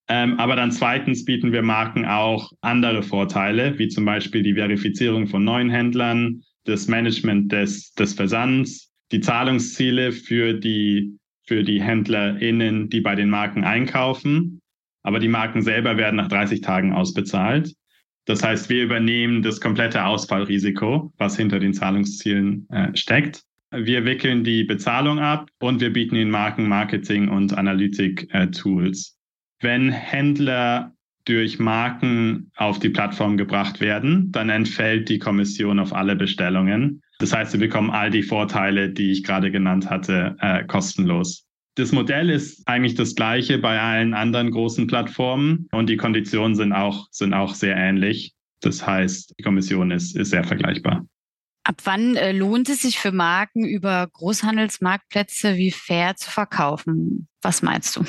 Ähm, 0.10 0.40
aber 0.40 0.56
dann 0.56 0.72
zweitens 0.72 1.26
bieten 1.26 1.52
wir 1.52 1.62
Marken 1.62 2.06
auch 2.06 2.52
andere 2.62 3.04
Vorteile, 3.04 3.78
wie 3.78 3.88
zum 3.88 4.06
Beispiel 4.06 4.44
die 4.44 4.54
Verifizierung 4.54 5.28
von 5.28 5.44
neuen 5.44 5.70
Händlern, 5.70 6.44
das 6.64 6.88
Management 6.88 7.52
des, 7.52 7.94
des 7.94 8.14
Versands, 8.14 8.92
die 9.12 9.20
Zahlungsziele 9.20 10.12
für 10.12 10.54
die, 10.54 11.18
für 11.46 11.64
die 11.64 11.82
HändlerInnen, 11.82 12.90
die 12.90 13.02
bei 13.02 13.16
den 13.16 13.30
Marken 13.30 13.64
einkaufen. 13.64 14.60
Aber 15.04 15.20
die 15.20 15.30
Marken 15.30 15.62
selber 15.62 15.98
werden 15.98 16.18
nach 16.18 16.28
30 16.28 16.62
Tagen 16.62 16.94
ausbezahlt. 16.94 17.74
Das 18.28 18.44
heißt, 18.44 18.70
wir 18.70 18.84
übernehmen 18.84 19.42
das 19.42 19.62
komplette 19.62 20.04
Ausfallrisiko, 20.04 21.14
was 21.18 21.38
hinter 21.38 21.60
den 21.60 21.74
Zahlungszielen 21.74 22.68
äh, 22.70 22.96
steckt. 22.96 23.44
Wir 23.72 24.06
wickeln 24.06 24.44
die 24.44 24.66
Bezahlung 24.66 25.20
ab 25.20 25.50
und 25.60 25.80
wir 25.80 25.92
bieten 25.92 26.16
den 26.16 26.30
Marken 26.30 26.68
Marketing 26.68 27.30
und 27.30 27.58
Analytik-Tools. 27.58 29.18
Äh, 29.18 29.66
Wenn 29.66 29.92
Händler 29.92 30.94
durch 31.24 31.58
Marken 31.58 32.52
auf 32.56 32.80
die 32.80 32.90
Plattform 32.90 33.38
gebracht 33.38 33.80
werden, 33.80 34.32
dann 34.32 34.50
entfällt 34.50 35.08
die 35.10 35.20
Kommission 35.20 35.80
auf 35.80 35.94
alle 35.94 36.16
Bestellungen. 36.16 37.02
Das 37.20 37.34
heißt, 37.34 37.52
sie 37.52 37.58
bekommen 37.58 37.92
all 37.92 38.12
die 38.12 38.24
Vorteile, 38.24 38.90
die 38.90 39.12
ich 39.12 39.24
gerade 39.24 39.52
genannt 39.52 39.90
hatte, 39.90 40.36
äh, 40.42 40.66
kostenlos. 40.66 41.47
Das 41.78 41.92
Modell 41.92 42.32
ist 42.32 42.68
eigentlich 42.68 42.96
das 42.96 43.14
gleiche 43.14 43.60
bei 43.60 43.80
allen 43.80 44.16
anderen 44.16 44.50
großen 44.50 44.88
Plattformen 44.88 45.68
und 45.72 45.90
die 45.90 45.98
Konditionen 45.98 46.56
sind 46.56 46.74
auch, 46.74 47.08
sind 47.12 47.36
auch 47.36 47.54
sehr 47.54 47.76
ähnlich. 47.76 48.34
Das 48.62 48.88
heißt, 48.88 49.36
die 49.38 49.44
Kommission 49.44 49.92
ist, 49.92 50.18
ist 50.18 50.32
sehr 50.32 50.44
vergleichbar. 50.44 51.06
Ab 51.64 51.76
wann 51.84 52.16
äh, 52.16 52.32
lohnt 52.32 52.68
es 52.70 52.82
sich 52.82 52.98
für 52.98 53.12
Marken 53.12 53.64
über 53.64 54.08
Großhandelsmarktplätze 54.12 55.58
wie 55.58 55.70
Fair 55.70 56.16
zu 56.16 56.32
verkaufen? 56.32 57.28
Was 57.44 57.62
meinst 57.62 57.96
du? 57.96 58.06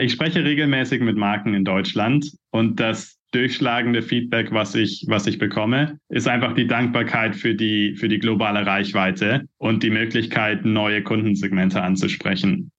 Ich 0.00 0.12
spreche 0.12 0.42
regelmäßig 0.42 1.00
mit 1.00 1.16
Marken 1.16 1.54
in 1.54 1.64
Deutschland 1.64 2.32
und 2.50 2.80
das 2.80 3.20
durchschlagende 3.30 4.02
Feedback, 4.02 4.50
was 4.50 4.74
ich, 4.74 5.04
was 5.06 5.28
ich 5.28 5.38
bekomme, 5.38 5.98
ist 6.08 6.26
einfach 6.26 6.54
die 6.54 6.66
Dankbarkeit 6.66 7.36
für 7.36 7.54
die, 7.54 7.94
für 7.94 8.08
die 8.08 8.18
globale 8.18 8.66
Reichweite 8.66 9.46
und 9.58 9.84
die 9.84 9.90
Möglichkeit, 9.90 10.64
neue 10.64 11.02
Kundensegmente 11.02 11.82
anzusprechen. 11.82 12.72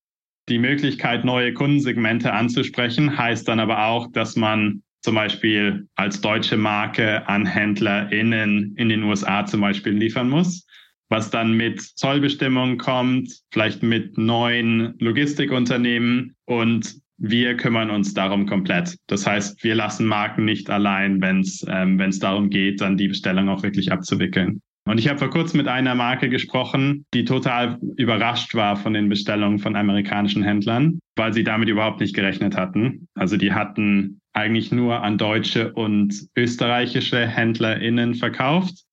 Die 0.47 0.59
Möglichkeit, 0.59 1.25
neue 1.25 1.53
Kundensegmente 1.53 2.31
anzusprechen, 2.31 3.17
heißt 3.17 3.47
dann 3.47 3.59
aber 3.59 3.85
auch, 3.85 4.11
dass 4.11 4.35
man 4.35 4.83
zum 5.01 5.15
Beispiel 5.15 5.87
als 5.95 6.21
deutsche 6.21 6.57
Marke 6.57 7.27
an 7.27 7.45
HändlerInnen 7.45 8.75
in 8.75 8.89
den 8.89 9.03
USA 9.03 9.45
zum 9.45 9.61
Beispiel 9.61 9.93
liefern 9.93 10.29
muss, 10.29 10.67
was 11.09 11.29
dann 11.29 11.53
mit 11.53 11.81
Zollbestimmungen 11.81 12.77
kommt, 12.77 13.31
vielleicht 13.51 13.83
mit 13.83 14.17
neuen 14.17 14.95
Logistikunternehmen 14.99 16.35
und 16.45 16.95
wir 17.17 17.55
kümmern 17.55 17.89
uns 17.89 18.13
darum 18.13 18.45
komplett. 18.45 18.97
Das 19.07 19.25
heißt, 19.25 19.63
wir 19.63 19.75
lassen 19.75 20.05
Marken 20.05 20.45
nicht 20.45 20.69
allein, 20.69 21.21
wenn 21.21 21.41
es 21.41 21.65
ähm, 21.67 21.99
darum 22.19 22.49
geht, 22.49 22.81
dann 22.81 22.97
die 22.97 23.07
Bestellung 23.07 23.49
auch 23.49 23.63
wirklich 23.63 23.91
abzuwickeln. 23.91 24.61
Und 24.87 24.99
ich 24.99 25.07
habe 25.07 25.17
vor 25.17 25.31
kurzem 25.31 25.57
mit 25.57 25.67
einer 25.67 25.95
Marke 25.95 26.29
gesprochen, 26.29 27.05
die 27.13 27.25
total 27.25 27.79
überrascht 27.97 28.53
war 28.53 28.75
von 28.75 28.93
den 28.93 29.09
Bestellungen 29.09 29.57
von 29.57 29.75
amerikanischen 29.75 30.43
Händlern, 30.43 30.99
weil 31.15 31.33
sie 31.33 31.43
damit 31.43 31.69
überhaupt 31.69 31.99
nicht 31.99 32.15
gerechnet 32.15 32.55
hatten. 32.55 33.07
Also 33.15 33.35
die 33.35 33.51
hatten 33.51 34.21
eigentlich 34.33 34.71
nur 34.71 35.01
an 35.01 35.17
deutsche 35.17 35.73
und 35.73 36.27
österreichische 36.35 37.25
HändlerInnen 37.25 38.13
verkauft, 38.13 38.83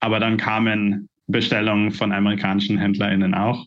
aber 0.00 0.18
dann 0.18 0.38
kamen 0.38 1.08
Bestellungen 1.26 1.90
von 1.90 2.12
amerikanischen 2.12 2.78
HändlerInnen 2.78 3.34
auch. 3.34 3.66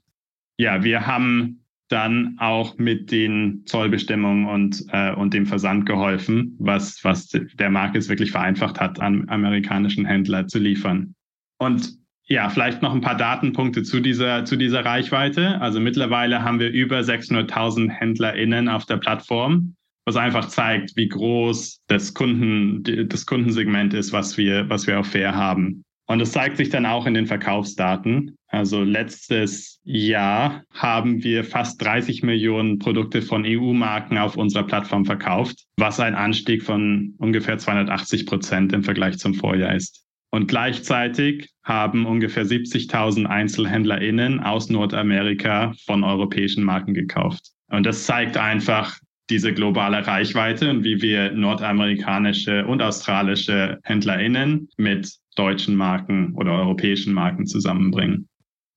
Ja, 0.57 0.83
wir 0.83 1.05
haben 1.05 1.63
dann 1.89 2.37
auch 2.39 2.77
mit 2.77 3.11
den 3.11 3.63
Zollbestimmungen 3.65 4.47
und, 4.47 4.83
äh, 4.91 5.13
und 5.13 5.33
dem 5.33 5.45
Versand 5.45 5.85
geholfen, 5.85 6.55
was, 6.59 7.03
was 7.03 7.29
der 7.29 7.69
Markt 7.69 7.95
es 7.95 8.09
wirklich 8.09 8.31
vereinfacht 8.31 8.79
hat, 8.79 8.99
an 8.99 9.29
amerikanischen 9.29 10.05
Händler 10.05 10.47
zu 10.47 10.59
liefern. 10.59 11.13
Und 11.57 11.97
ja, 12.29 12.49
vielleicht 12.49 12.81
noch 12.81 12.93
ein 12.93 13.01
paar 13.01 13.15
Datenpunkte 13.15 13.83
zu 13.83 14.01
dieser, 14.01 14.43
zu 14.45 14.57
dieser 14.57 14.83
Reichweite. 14.83 15.61
Also 15.61 15.79
mittlerweile 15.79 16.43
haben 16.43 16.59
wir 16.59 16.69
über 16.69 16.99
600.000 16.99 17.89
HändlerInnen 17.89 18.67
auf 18.67 18.85
der 18.85 18.97
Plattform, 18.97 19.75
was 20.05 20.17
einfach 20.17 20.49
zeigt, 20.49 20.95
wie 20.97 21.07
groß 21.07 21.83
das, 21.87 22.13
Kunden, 22.13 22.83
das 23.07 23.25
Kundensegment 23.25 23.93
ist, 23.93 24.11
was 24.11 24.37
wir, 24.37 24.69
was 24.69 24.87
wir 24.87 24.99
auf 24.99 25.07
Fair 25.07 25.35
haben. 25.35 25.83
Und 26.09 26.19
das 26.19 26.31
zeigt 26.31 26.57
sich 26.57 26.69
dann 26.69 26.85
auch 26.85 27.05
in 27.05 27.13
den 27.13 27.27
Verkaufsdaten. 27.27 28.35
Also 28.47 28.83
letztes 28.83 29.81
Jahr 29.83 30.63
haben 30.73 31.21
wir 31.23 31.43
fast 31.43 31.81
30 31.81 32.23
Millionen 32.23 32.79
Produkte 32.79 33.21
von 33.21 33.43
EU-Marken 33.45 34.17
auf 34.17 34.37
unserer 34.37 34.63
Plattform 34.63 35.05
verkauft, 35.05 35.65
was 35.77 35.99
ein 35.99 36.15
Anstieg 36.15 36.63
von 36.63 37.13
ungefähr 37.17 37.57
280 37.57 38.25
Prozent 38.25 38.71
im 38.71 38.83
Vergleich 38.83 39.17
zum 39.17 39.33
Vorjahr 39.33 39.75
ist. 39.75 40.06
Und 40.29 40.47
gleichzeitig 40.47 41.49
haben 41.63 42.05
ungefähr 42.05 42.45
70.000 42.45 43.25
EinzelhändlerInnen 43.25 44.39
aus 44.41 44.69
Nordamerika 44.69 45.73
von 45.85 46.03
europäischen 46.03 46.63
Marken 46.63 46.93
gekauft. 46.93 47.51
Und 47.69 47.85
das 47.85 48.05
zeigt 48.05 48.37
einfach 48.37 48.97
diese 49.29 49.53
globale 49.53 50.05
Reichweite 50.05 50.69
und 50.69 50.83
wie 50.83 51.01
wir 51.01 51.31
nordamerikanische 51.31 52.65
und 52.65 52.81
australische 52.81 53.79
HändlerInnen 53.83 54.69
mit 54.77 55.11
deutschen 55.35 55.75
Marken 55.75 56.33
oder 56.35 56.53
europäischen 56.53 57.13
Marken 57.13 57.45
zusammenbringen. 57.45 58.29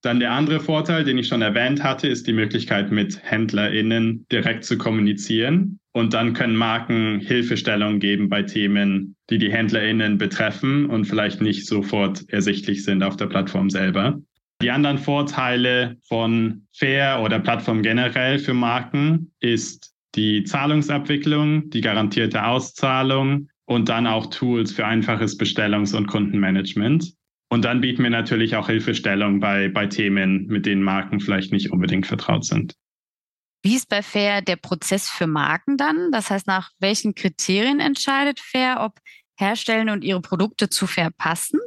Dann 0.02 0.18
der 0.18 0.32
andere 0.32 0.60
Vorteil, 0.60 1.04
den 1.04 1.18
ich 1.18 1.28
schon 1.28 1.42
erwähnt 1.42 1.82
hatte, 1.82 2.08
ist 2.08 2.26
die 2.26 2.32
Möglichkeit, 2.32 2.90
mit 2.90 3.22
HändlerInnen 3.22 4.26
direkt 4.32 4.64
zu 4.64 4.78
kommunizieren. 4.78 5.78
Und 5.92 6.14
dann 6.14 6.32
können 6.32 6.56
Marken 6.56 7.20
Hilfestellung 7.20 7.98
geben 7.98 8.28
bei 8.28 8.42
Themen, 8.42 9.16
die 9.28 9.38
die 9.38 9.52
HändlerInnen 9.52 10.18
betreffen 10.18 10.86
und 10.86 11.04
vielleicht 11.04 11.42
nicht 11.42 11.66
sofort 11.66 12.28
ersichtlich 12.28 12.84
sind 12.84 13.02
auf 13.02 13.16
der 13.16 13.26
Plattform 13.26 13.68
selber. 13.68 14.20
Die 14.62 14.70
anderen 14.70 14.98
Vorteile 14.98 15.96
von 16.06 16.66
Fair 16.72 17.22
oder 17.22 17.38
Plattform 17.38 17.82
generell 17.82 18.38
für 18.38 18.54
Marken 18.54 19.32
ist 19.40 19.92
die 20.14 20.44
Zahlungsabwicklung, 20.44 21.70
die 21.70 21.80
garantierte 21.80 22.44
Auszahlung 22.44 23.48
und 23.64 23.88
dann 23.88 24.06
auch 24.06 24.26
Tools 24.26 24.72
für 24.72 24.86
einfaches 24.86 25.38
Bestellungs- 25.38 25.94
und 25.94 26.06
Kundenmanagement. 26.06 27.14
Und 27.52 27.64
dann 27.64 27.80
bieten 27.80 28.04
wir 28.04 28.10
natürlich 28.10 28.54
auch 28.54 28.68
Hilfestellung 28.68 29.40
bei, 29.40 29.68
bei 29.68 29.86
Themen, 29.86 30.46
mit 30.46 30.66
denen 30.66 30.82
Marken 30.82 31.18
vielleicht 31.18 31.52
nicht 31.52 31.72
unbedingt 31.72 32.06
vertraut 32.06 32.44
sind. 32.44 32.74
Wie 33.62 33.74
ist 33.74 33.88
bei 33.88 34.02
Fair 34.02 34.40
der 34.40 34.56
Prozess 34.56 35.10
für 35.10 35.26
Marken 35.26 35.76
dann? 35.76 36.12
Das 36.12 36.30
heißt, 36.30 36.46
nach 36.46 36.70
welchen 36.78 37.14
Kriterien 37.14 37.80
entscheidet 37.80 38.40
Fair, 38.40 38.78
ob 38.80 39.00
Herstellende 39.36 39.92
und 39.92 40.04
ihre 40.04 40.22
Produkte 40.22 40.68
zu 40.68 40.86
Fair 40.86 41.10
passen? 41.10 41.60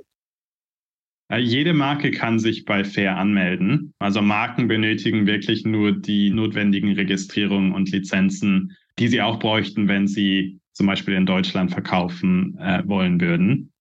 Jede 1.36 1.74
Marke 1.74 2.12
kann 2.12 2.40
sich 2.40 2.66
bei 2.66 2.84
Fair 2.84 3.18
anmelden. 3.18 3.94
Also 4.00 4.22
Marken 4.22 4.68
benötigen 4.68 5.26
wirklich 5.26 5.66
nur 5.66 5.92
die 5.92 6.30
notwendigen 6.30 6.94
Registrierungen 6.94 7.74
und 7.74 7.92
Lizenzen, 7.92 8.76
die 9.00 9.08
sie 9.08 9.22
auch 9.22 9.40
bräuchten, 9.40 9.88
wenn 9.88 10.08
sie 10.08 10.60
zum 10.74 10.88
Beispiel 10.88 11.16
in 11.16 11.26
Deutschland 11.26 11.72
verkaufen 11.72 12.58
äh, 12.60 12.84
wollen 12.86 13.20
würden. 13.20 13.72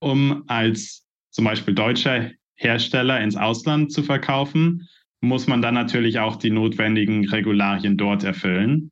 Um 0.00 0.44
als 0.46 1.06
zum 1.40 1.46
Beispiel 1.46 1.72
deutscher 1.72 2.32
Hersteller 2.56 3.18
ins 3.22 3.34
Ausland 3.34 3.92
zu 3.92 4.02
verkaufen, 4.02 4.86
muss 5.22 5.46
man 5.46 5.62
dann 5.62 5.72
natürlich 5.72 6.18
auch 6.18 6.36
die 6.36 6.50
notwendigen 6.50 7.26
Regularien 7.26 7.96
dort 7.96 8.24
erfüllen. 8.24 8.90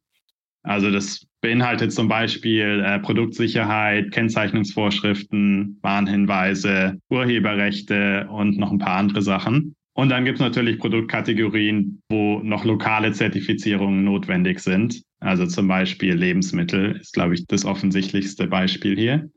Also 0.62 0.90
das 0.90 1.26
beinhaltet 1.42 1.92
zum 1.92 2.08
Beispiel 2.08 2.82
äh, 2.82 3.00
Produktsicherheit, 3.00 4.12
Kennzeichnungsvorschriften, 4.12 5.78
Warnhinweise, 5.82 6.98
Urheberrechte 7.10 8.26
und 8.30 8.56
noch 8.56 8.72
ein 8.72 8.78
paar 8.78 8.96
andere 8.96 9.20
Sachen. 9.20 9.74
Und 9.92 10.08
dann 10.08 10.24
gibt 10.24 10.36
es 10.36 10.42
natürlich 10.42 10.78
Produktkategorien, 10.78 12.00
wo 12.08 12.38
noch 12.38 12.64
lokale 12.64 13.12
Zertifizierungen 13.12 14.04
notwendig 14.04 14.60
sind. 14.60 15.02
Also 15.20 15.44
zum 15.44 15.68
Beispiel 15.68 16.14
Lebensmittel 16.14 16.96
ist, 16.96 17.12
glaube 17.12 17.34
ich, 17.34 17.46
das 17.46 17.66
offensichtlichste 17.66 18.46
Beispiel 18.46 18.96
hier. 18.96 19.28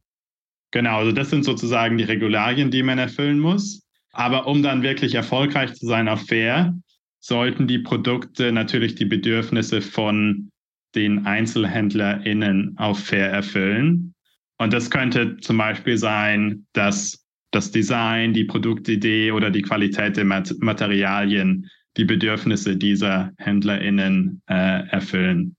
Genau, 0.72 1.00
also 1.00 1.12
das 1.12 1.30
sind 1.30 1.44
sozusagen 1.44 1.98
die 1.98 2.06
Regularien, 2.06 2.72
die 2.72 2.84
man 2.84 2.98
erfüllen 2.98 3.40
muss. 3.40 3.86
Aber 4.14 4.48
um 4.48 4.64
dann 4.64 4.84
wirklich 4.84 5.16
erfolgreich 5.16 5.74
zu 5.74 5.86
sein 5.86 6.08
auf 6.08 6.26
Fair, 6.26 6.74
sollten 7.20 7.68
die 7.68 7.80
Produkte 7.80 8.52
natürlich 8.52 8.96
die 8.96 9.06
Bedürfnisse 9.06 9.82
von 9.82 10.50
den 10.96 11.26
EinzelhändlerInnen 11.26 12.78
auf 12.78 13.00
fair 13.00 13.30
erfüllen. 13.30 14.14
Und 14.58 14.74
das 14.74 14.90
könnte 14.90 15.38
zum 15.38 15.58
Beispiel 15.58 15.98
sein, 15.98 16.66
dass 16.74 17.26
das 17.52 17.72
Design, 17.72 18.34
die 18.34 18.46
Produktidee 18.46 19.32
oder 19.32 19.50
die 19.52 19.62
Qualität 19.62 20.18
der 20.18 20.26
Materialien 20.26 21.70
die 21.98 22.06
Bedürfnisse 22.06 22.78
dieser 22.78 23.32
HändlerInnen 23.38 24.42
äh, 24.48 24.88
erfüllen. 24.88 25.56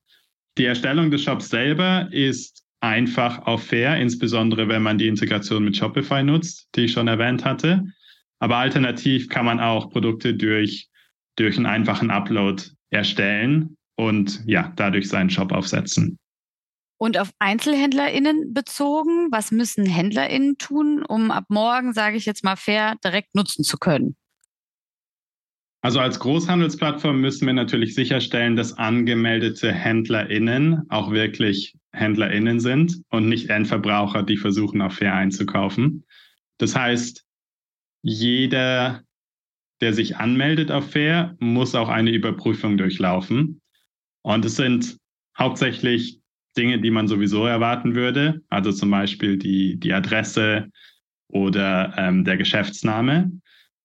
Die 0.59 0.65
Erstellung 0.65 1.11
des 1.11 1.23
Shops 1.23 1.49
selber 1.49 2.09
ist 2.11 2.62
einfach 2.83 3.47
auf 3.47 3.65
fair, 3.65 3.97
insbesondere 3.99 4.69
wenn 4.69 4.83
man 4.83 4.99
die 4.99 5.07
Integration 5.07 5.65
mit 5.65 5.77
Shopify 5.77 6.23
nutzt, 6.23 6.69
die 6.75 6.83
ich 6.83 6.93
schon 6.93 7.09
erwähnt 7.09 7.45
hatte. 7.45 7.85
Aber 8.41 8.57
alternativ 8.57 9.29
kann 9.29 9.45
man 9.45 9.61
auch 9.61 9.89
Produkte 9.91 10.35
durch, 10.35 10.89
durch 11.37 11.57
einen 11.57 11.67
einfachen 11.67 12.11
Upload 12.11 12.63
erstellen 12.91 13.77
und 13.97 14.43
ja, 14.47 14.73
dadurch 14.77 15.09
seinen 15.09 15.31
Shop 15.31 15.53
aufsetzen. 15.53 16.19
Und 16.99 17.19
auf 17.19 17.31
EinzelhändlerInnen 17.39 18.53
bezogen, 18.53 19.29
was 19.31 19.51
müssen 19.51 19.87
HändlerInnen 19.87 20.59
tun, 20.59 21.05
um 21.05 21.31
ab 21.31 21.45
morgen, 21.49 21.93
sage 21.93 22.17
ich 22.17 22.27
jetzt 22.27 22.45
mal 22.45 22.57
fair, 22.57 22.97
direkt 23.05 23.35
nutzen 23.35 23.65
zu 23.65 23.77
können? 23.77 24.17
Also 25.85 25.99
als 25.99 26.21
Großhandelsplattform 26.21 27.21
müssen 27.21 27.47
wir 27.47 27.55
natürlich 27.55 27.95
sicherstellen, 27.95 28.55
dass 28.55 28.79
angemeldete 28.79 29.73
HändlerInnen 29.73 30.89
auch 30.91 31.11
wirklich 31.11 31.75
HändlerInnen 31.93 32.61
sind 32.61 33.03
und 33.11 33.29
nicht 33.29 33.51
Endverbraucher, 33.51 34.23
die 34.23 34.37
versuchen, 34.37 34.81
auf 34.81 34.95
fair 34.95 35.15
einzukaufen. 35.15 36.05
Das 36.59 36.75
heißt, 36.75 37.25
jeder, 38.03 39.03
der 39.81 39.93
sich 39.93 40.17
anmeldet 40.17 40.71
auf 40.71 40.91
fair, 40.91 41.37
muss 41.39 41.75
auch 41.75 41.89
eine 41.89 42.11
Überprüfung 42.11 42.77
durchlaufen. 42.77 43.61
Und 44.23 44.45
es 44.45 44.57
sind 44.57 44.99
hauptsächlich 45.39 46.21
Dinge, 46.57 46.81
die 46.81 46.91
man 46.91 47.09
sowieso 47.09 47.47
erwarten 47.47 47.95
würde, 47.95 48.43
also 48.49 48.73
zum 48.73 48.91
Beispiel 48.91 49.39
die, 49.39 49.79
die 49.79 49.93
Adresse 49.93 50.71
oder 51.29 51.95
ähm, 51.97 52.25
der 52.25 52.37
Geschäftsname. 52.37 53.33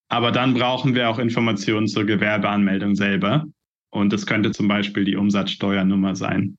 Aber 0.09 0.31
dann 0.31 0.53
brauchen 0.53 0.95
wir 0.95 1.09
auch 1.09 1.19
Informationen 1.19 1.87
zur 1.87 2.05
Gewerbeanmeldung 2.05 2.95
selber. 2.95 3.45
Und 3.89 4.13
das 4.13 4.25
könnte 4.25 4.51
zum 4.51 4.67
Beispiel 4.67 5.05
die 5.05 5.15
Umsatzsteuernummer 5.15 6.15
sein. 6.15 6.57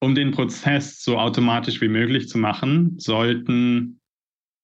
Um 0.00 0.14
den 0.14 0.30
Prozess 0.30 1.02
so 1.02 1.18
automatisch 1.18 1.80
wie 1.80 1.88
möglich 1.88 2.28
zu 2.28 2.38
machen, 2.38 2.98
sollten 2.98 4.00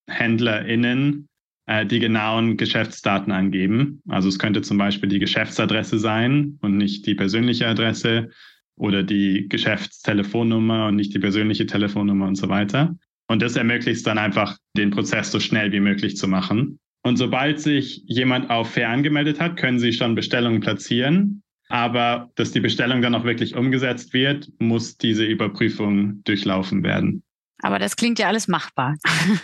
HändlerInnen 0.08 1.28
äh, 1.66 1.86
die 1.86 2.00
genauen 2.00 2.56
Geschäftsdaten 2.56 3.32
angeben. 3.32 4.02
Also 4.08 4.28
es 4.28 4.38
könnte 4.38 4.62
zum 4.62 4.78
Beispiel 4.78 5.08
die 5.08 5.18
Geschäftsadresse 5.18 5.98
sein 5.98 6.58
und 6.60 6.76
nicht 6.76 7.06
die 7.06 7.14
persönliche 7.14 7.66
Adresse 7.66 8.30
oder 8.76 9.02
die 9.02 9.46
Geschäftstelefonnummer 9.48 10.88
und 10.88 10.96
nicht 10.96 11.14
die 11.14 11.18
persönliche 11.18 11.66
Telefonnummer 11.66 12.26
und 12.26 12.36
so 12.36 12.48
weiter. 12.48 12.96
Und 13.28 13.40
das 13.40 13.56
ermöglicht 13.56 14.06
dann 14.06 14.18
einfach, 14.18 14.58
den 14.76 14.90
Prozess 14.90 15.30
so 15.30 15.40
schnell 15.40 15.72
wie 15.72 15.80
möglich 15.80 16.16
zu 16.16 16.28
machen. 16.28 16.78
Und 17.04 17.16
sobald 17.16 17.60
sich 17.60 18.02
jemand 18.06 18.50
auf 18.50 18.72
Fair 18.72 18.90
angemeldet 18.90 19.40
hat, 19.40 19.56
können 19.56 19.78
Sie 19.78 19.92
schon 19.92 20.14
Bestellungen 20.14 20.60
platzieren. 20.60 21.41
Aber 21.72 22.30
dass 22.34 22.52
die 22.52 22.60
Bestellung 22.60 23.00
dann 23.00 23.14
auch 23.14 23.24
wirklich 23.24 23.56
umgesetzt 23.56 24.12
wird, 24.12 24.46
muss 24.58 24.98
diese 24.98 25.24
Überprüfung 25.24 26.22
durchlaufen 26.24 26.82
werden. 26.82 27.22
Aber 27.62 27.78
das 27.78 27.96
klingt 27.96 28.18
ja 28.18 28.28
alles 28.28 28.46
machbar 28.46 28.96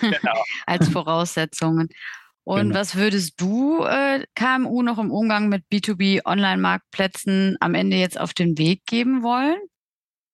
genau. 0.03 0.35
als 0.67 0.91
Voraussetzungen. 0.91 1.89
Und 2.45 2.69
genau. 2.69 2.75
was 2.75 2.97
würdest 2.97 3.41
du 3.41 3.83
äh, 3.83 4.27
KMU 4.35 4.83
noch 4.83 4.99
im 4.99 5.11
Umgang 5.11 5.49
mit 5.49 5.65
B2B 5.73 6.27
Online-Marktplätzen 6.27 7.57
am 7.61 7.75
Ende 7.75 7.97
jetzt 7.97 8.21
auf 8.21 8.35
den 8.35 8.59
Weg 8.59 8.85
geben 8.85 9.23
wollen? 9.23 9.57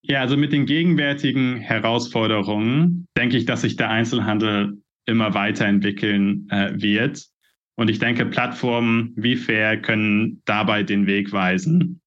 Ja, 0.03 0.21
also 0.21 0.37
mit 0.37 0.53
den 0.53 0.66
gegenwärtigen 0.66 1.59
Herausforderungen 1.59 3.07
denke 3.16 3.37
ich, 3.37 3.45
dass 3.45 3.61
sich 3.61 3.77
der 3.77 3.90
Einzelhandel 3.90 4.83
immer 5.07 5.33
weiterentwickeln 5.35 6.49
äh, 6.51 6.73
wird. 6.75 7.25
Und 7.77 7.91
ich 7.91 7.99
denke, 7.99 8.27
Plattformen 8.27 9.13
wie 9.17 9.37
Fair 9.37 9.81
können 9.81 10.43
dabei 10.45 10.83
den 10.83 11.07
Weg 11.07 11.33
weisen. 11.33 12.01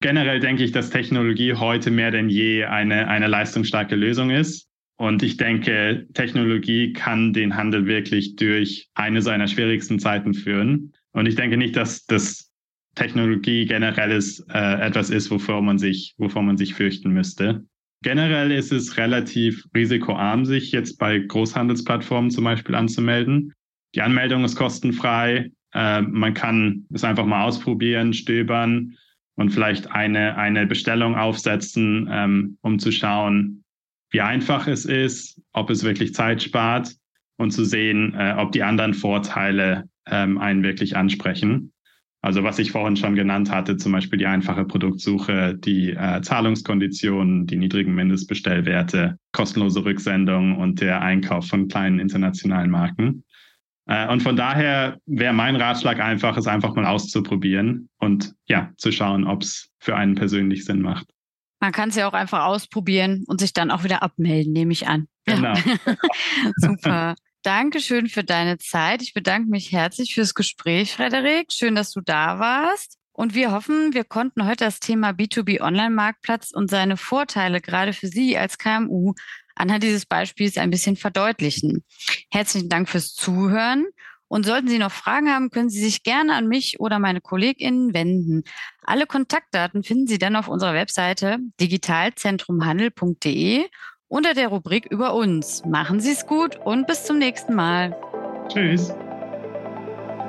Generell 0.00 0.40
denke 0.40 0.64
ich, 0.64 0.72
dass 0.72 0.90
Technologie 0.90 1.54
heute 1.54 1.90
mehr 1.90 2.10
denn 2.10 2.28
je 2.28 2.64
eine, 2.64 3.08
eine 3.08 3.26
leistungsstarke 3.26 3.96
Lösung 3.96 4.30
ist. 4.30 4.68
Und 4.96 5.22
ich 5.22 5.38
denke, 5.38 6.06
Technologie 6.14 6.92
kann 6.92 7.32
den 7.32 7.56
Handel 7.56 7.86
wirklich 7.86 8.36
durch 8.36 8.88
eine 8.94 9.22
seiner 9.22 9.48
schwierigsten 9.48 9.98
Zeiten 9.98 10.34
führen. 10.34 10.92
Und 11.12 11.26
ich 11.26 11.34
denke 11.36 11.56
nicht, 11.56 11.76
dass 11.76 12.04
das 12.04 12.52
Technologie 12.94 13.66
generell 13.66 14.12
ist, 14.12 14.44
äh, 14.52 14.80
etwas 14.80 15.10
ist, 15.10 15.30
wovor 15.30 15.62
man 15.62 15.78
sich, 15.78 16.14
wovor 16.18 16.42
man 16.42 16.56
sich 16.56 16.74
fürchten 16.74 17.12
müsste. 17.12 17.64
Generell 18.02 18.52
ist 18.52 18.72
es 18.72 18.98
relativ 18.98 19.64
risikoarm, 19.74 20.44
sich 20.44 20.70
jetzt 20.70 20.98
bei 20.98 21.18
Großhandelsplattformen 21.18 22.30
zum 22.30 22.44
Beispiel 22.44 22.74
anzumelden. 22.74 23.54
Die 23.94 24.02
Anmeldung 24.02 24.44
ist 24.44 24.56
kostenfrei. 24.56 25.50
Äh, 25.72 26.02
man 26.02 26.34
kann 26.34 26.86
es 26.92 27.04
einfach 27.04 27.26
mal 27.26 27.44
ausprobieren, 27.44 28.12
stöbern 28.12 28.96
und 29.36 29.50
vielleicht 29.50 29.90
eine, 29.90 30.36
eine 30.36 30.66
Bestellung 30.66 31.16
aufsetzen, 31.16 32.08
ähm, 32.10 32.58
um 32.62 32.78
zu 32.78 32.92
schauen, 32.92 33.64
wie 34.10 34.20
einfach 34.20 34.68
es 34.68 34.84
ist, 34.84 35.40
ob 35.52 35.70
es 35.70 35.82
wirklich 35.82 36.14
Zeit 36.14 36.42
spart 36.42 36.94
und 37.36 37.50
zu 37.50 37.64
sehen, 37.64 38.14
äh, 38.14 38.34
ob 38.38 38.52
die 38.52 38.62
anderen 38.62 38.94
Vorteile 38.94 39.88
ähm, 40.06 40.38
einen 40.38 40.62
wirklich 40.62 40.96
ansprechen. 40.96 41.72
Also 42.20 42.42
was 42.42 42.58
ich 42.58 42.72
vorhin 42.72 42.96
schon 42.96 43.16
genannt 43.16 43.50
hatte, 43.50 43.76
zum 43.76 43.92
Beispiel 43.92 44.18
die 44.18 44.26
einfache 44.26 44.64
Produktsuche, 44.64 45.56
die 45.58 45.90
äh, 45.90 46.22
Zahlungskonditionen, 46.22 47.46
die 47.46 47.56
niedrigen 47.56 47.94
Mindestbestellwerte, 47.94 49.18
kostenlose 49.32 49.84
Rücksendung 49.84 50.56
und 50.56 50.80
der 50.80 51.02
Einkauf 51.02 51.46
von 51.48 51.68
kleinen 51.68 51.98
internationalen 51.98 52.70
Marken. 52.70 53.24
Äh, 53.86 54.08
und 54.08 54.22
von 54.22 54.36
daher 54.36 54.98
wäre 55.06 55.32
mein 55.32 55.56
Ratschlag 55.56 56.00
einfach, 56.00 56.36
es 56.36 56.46
einfach 56.46 56.74
mal 56.74 56.86
auszuprobieren 56.86 57.88
und 57.98 58.34
ja, 58.46 58.72
zu 58.76 58.92
schauen, 58.92 59.26
ob 59.26 59.42
es 59.42 59.70
für 59.78 59.96
einen 59.96 60.14
persönlich 60.14 60.64
Sinn 60.64 60.80
macht. 60.80 61.06
Man 61.60 61.72
kann 61.72 61.90
es 61.90 61.96
ja 61.96 62.08
auch 62.08 62.12
einfach 62.12 62.44
ausprobieren 62.44 63.24
und 63.26 63.40
sich 63.40 63.52
dann 63.52 63.70
auch 63.70 63.84
wieder 63.84 64.02
abmelden, 64.02 64.52
nehme 64.52 64.72
ich 64.72 64.86
an. 64.86 65.08
Genau. 65.24 65.54
Super. 66.56 67.14
Dankeschön 67.42 68.08
für 68.08 68.24
deine 68.24 68.58
Zeit. 68.58 69.02
Ich 69.02 69.12
bedanke 69.12 69.50
mich 69.50 69.72
herzlich 69.72 70.14
fürs 70.14 70.34
Gespräch, 70.34 70.94
Frederik. 70.94 71.52
Schön, 71.52 71.74
dass 71.74 71.90
du 71.90 72.00
da 72.00 72.38
warst. 72.38 72.98
Und 73.12 73.34
wir 73.34 73.52
hoffen, 73.52 73.94
wir 73.94 74.04
konnten 74.04 74.44
heute 74.44 74.64
das 74.64 74.80
Thema 74.80 75.10
B2B 75.10 75.60
Online-Marktplatz 75.60 76.50
und 76.52 76.68
seine 76.68 76.96
Vorteile 76.96 77.60
gerade 77.60 77.92
für 77.92 78.08
Sie 78.08 78.36
als 78.36 78.58
KMU 78.58 79.14
anhand 79.54 79.82
dieses 79.82 80.06
Beispiels 80.06 80.56
ein 80.56 80.70
bisschen 80.70 80.96
verdeutlichen. 80.96 81.84
Herzlichen 82.30 82.68
Dank 82.68 82.88
fürs 82.88 83.14
Zuhören. 83.14 83.86
Und 84.26 84.46
sollten 84.46 84.68
Sie 84.68 84.78
noch 84.78 84.90
Fragen 84.90 85.30
haben, 85.30 85.50
können 85.50 85.68
Sie 85.68 85.80
sich 85.80 86.02
gerne 86.02 86.34
an 86.34 86.48
mich 86.48 86.80
oder 86.80 86.98
meine 86.98 87.20
KollegInnen 87.20 87.94
wenden. 87.94 88.42
Alle 88.82 89.06
Kontaktdaten 89.06 89.84
finden 89.84 90.06
Sie 90.06 90.18
dann 90.18 90.34
auf 90.34 90.48
unserer 90.48 90.74
Webseite 90.74 91.38
digitalzentrumhandel.de 91.60 93.66
unter 94.08 94.34
der 94.34 94.48
Rubrik 94.48 94.86
über 94.86 95.14
uns. 95.14 95.64
Machen 95.64 96.00
Sie 96.00 96.12
es 96.12 96.26
gut 96.26 96.56
und 96.56 96.86
bis 96.86 97.04
zum 97.04 97.18
nächsten 97.18 97.54
Mal. 97.54 97.94
Tschüss. 98.48 98.92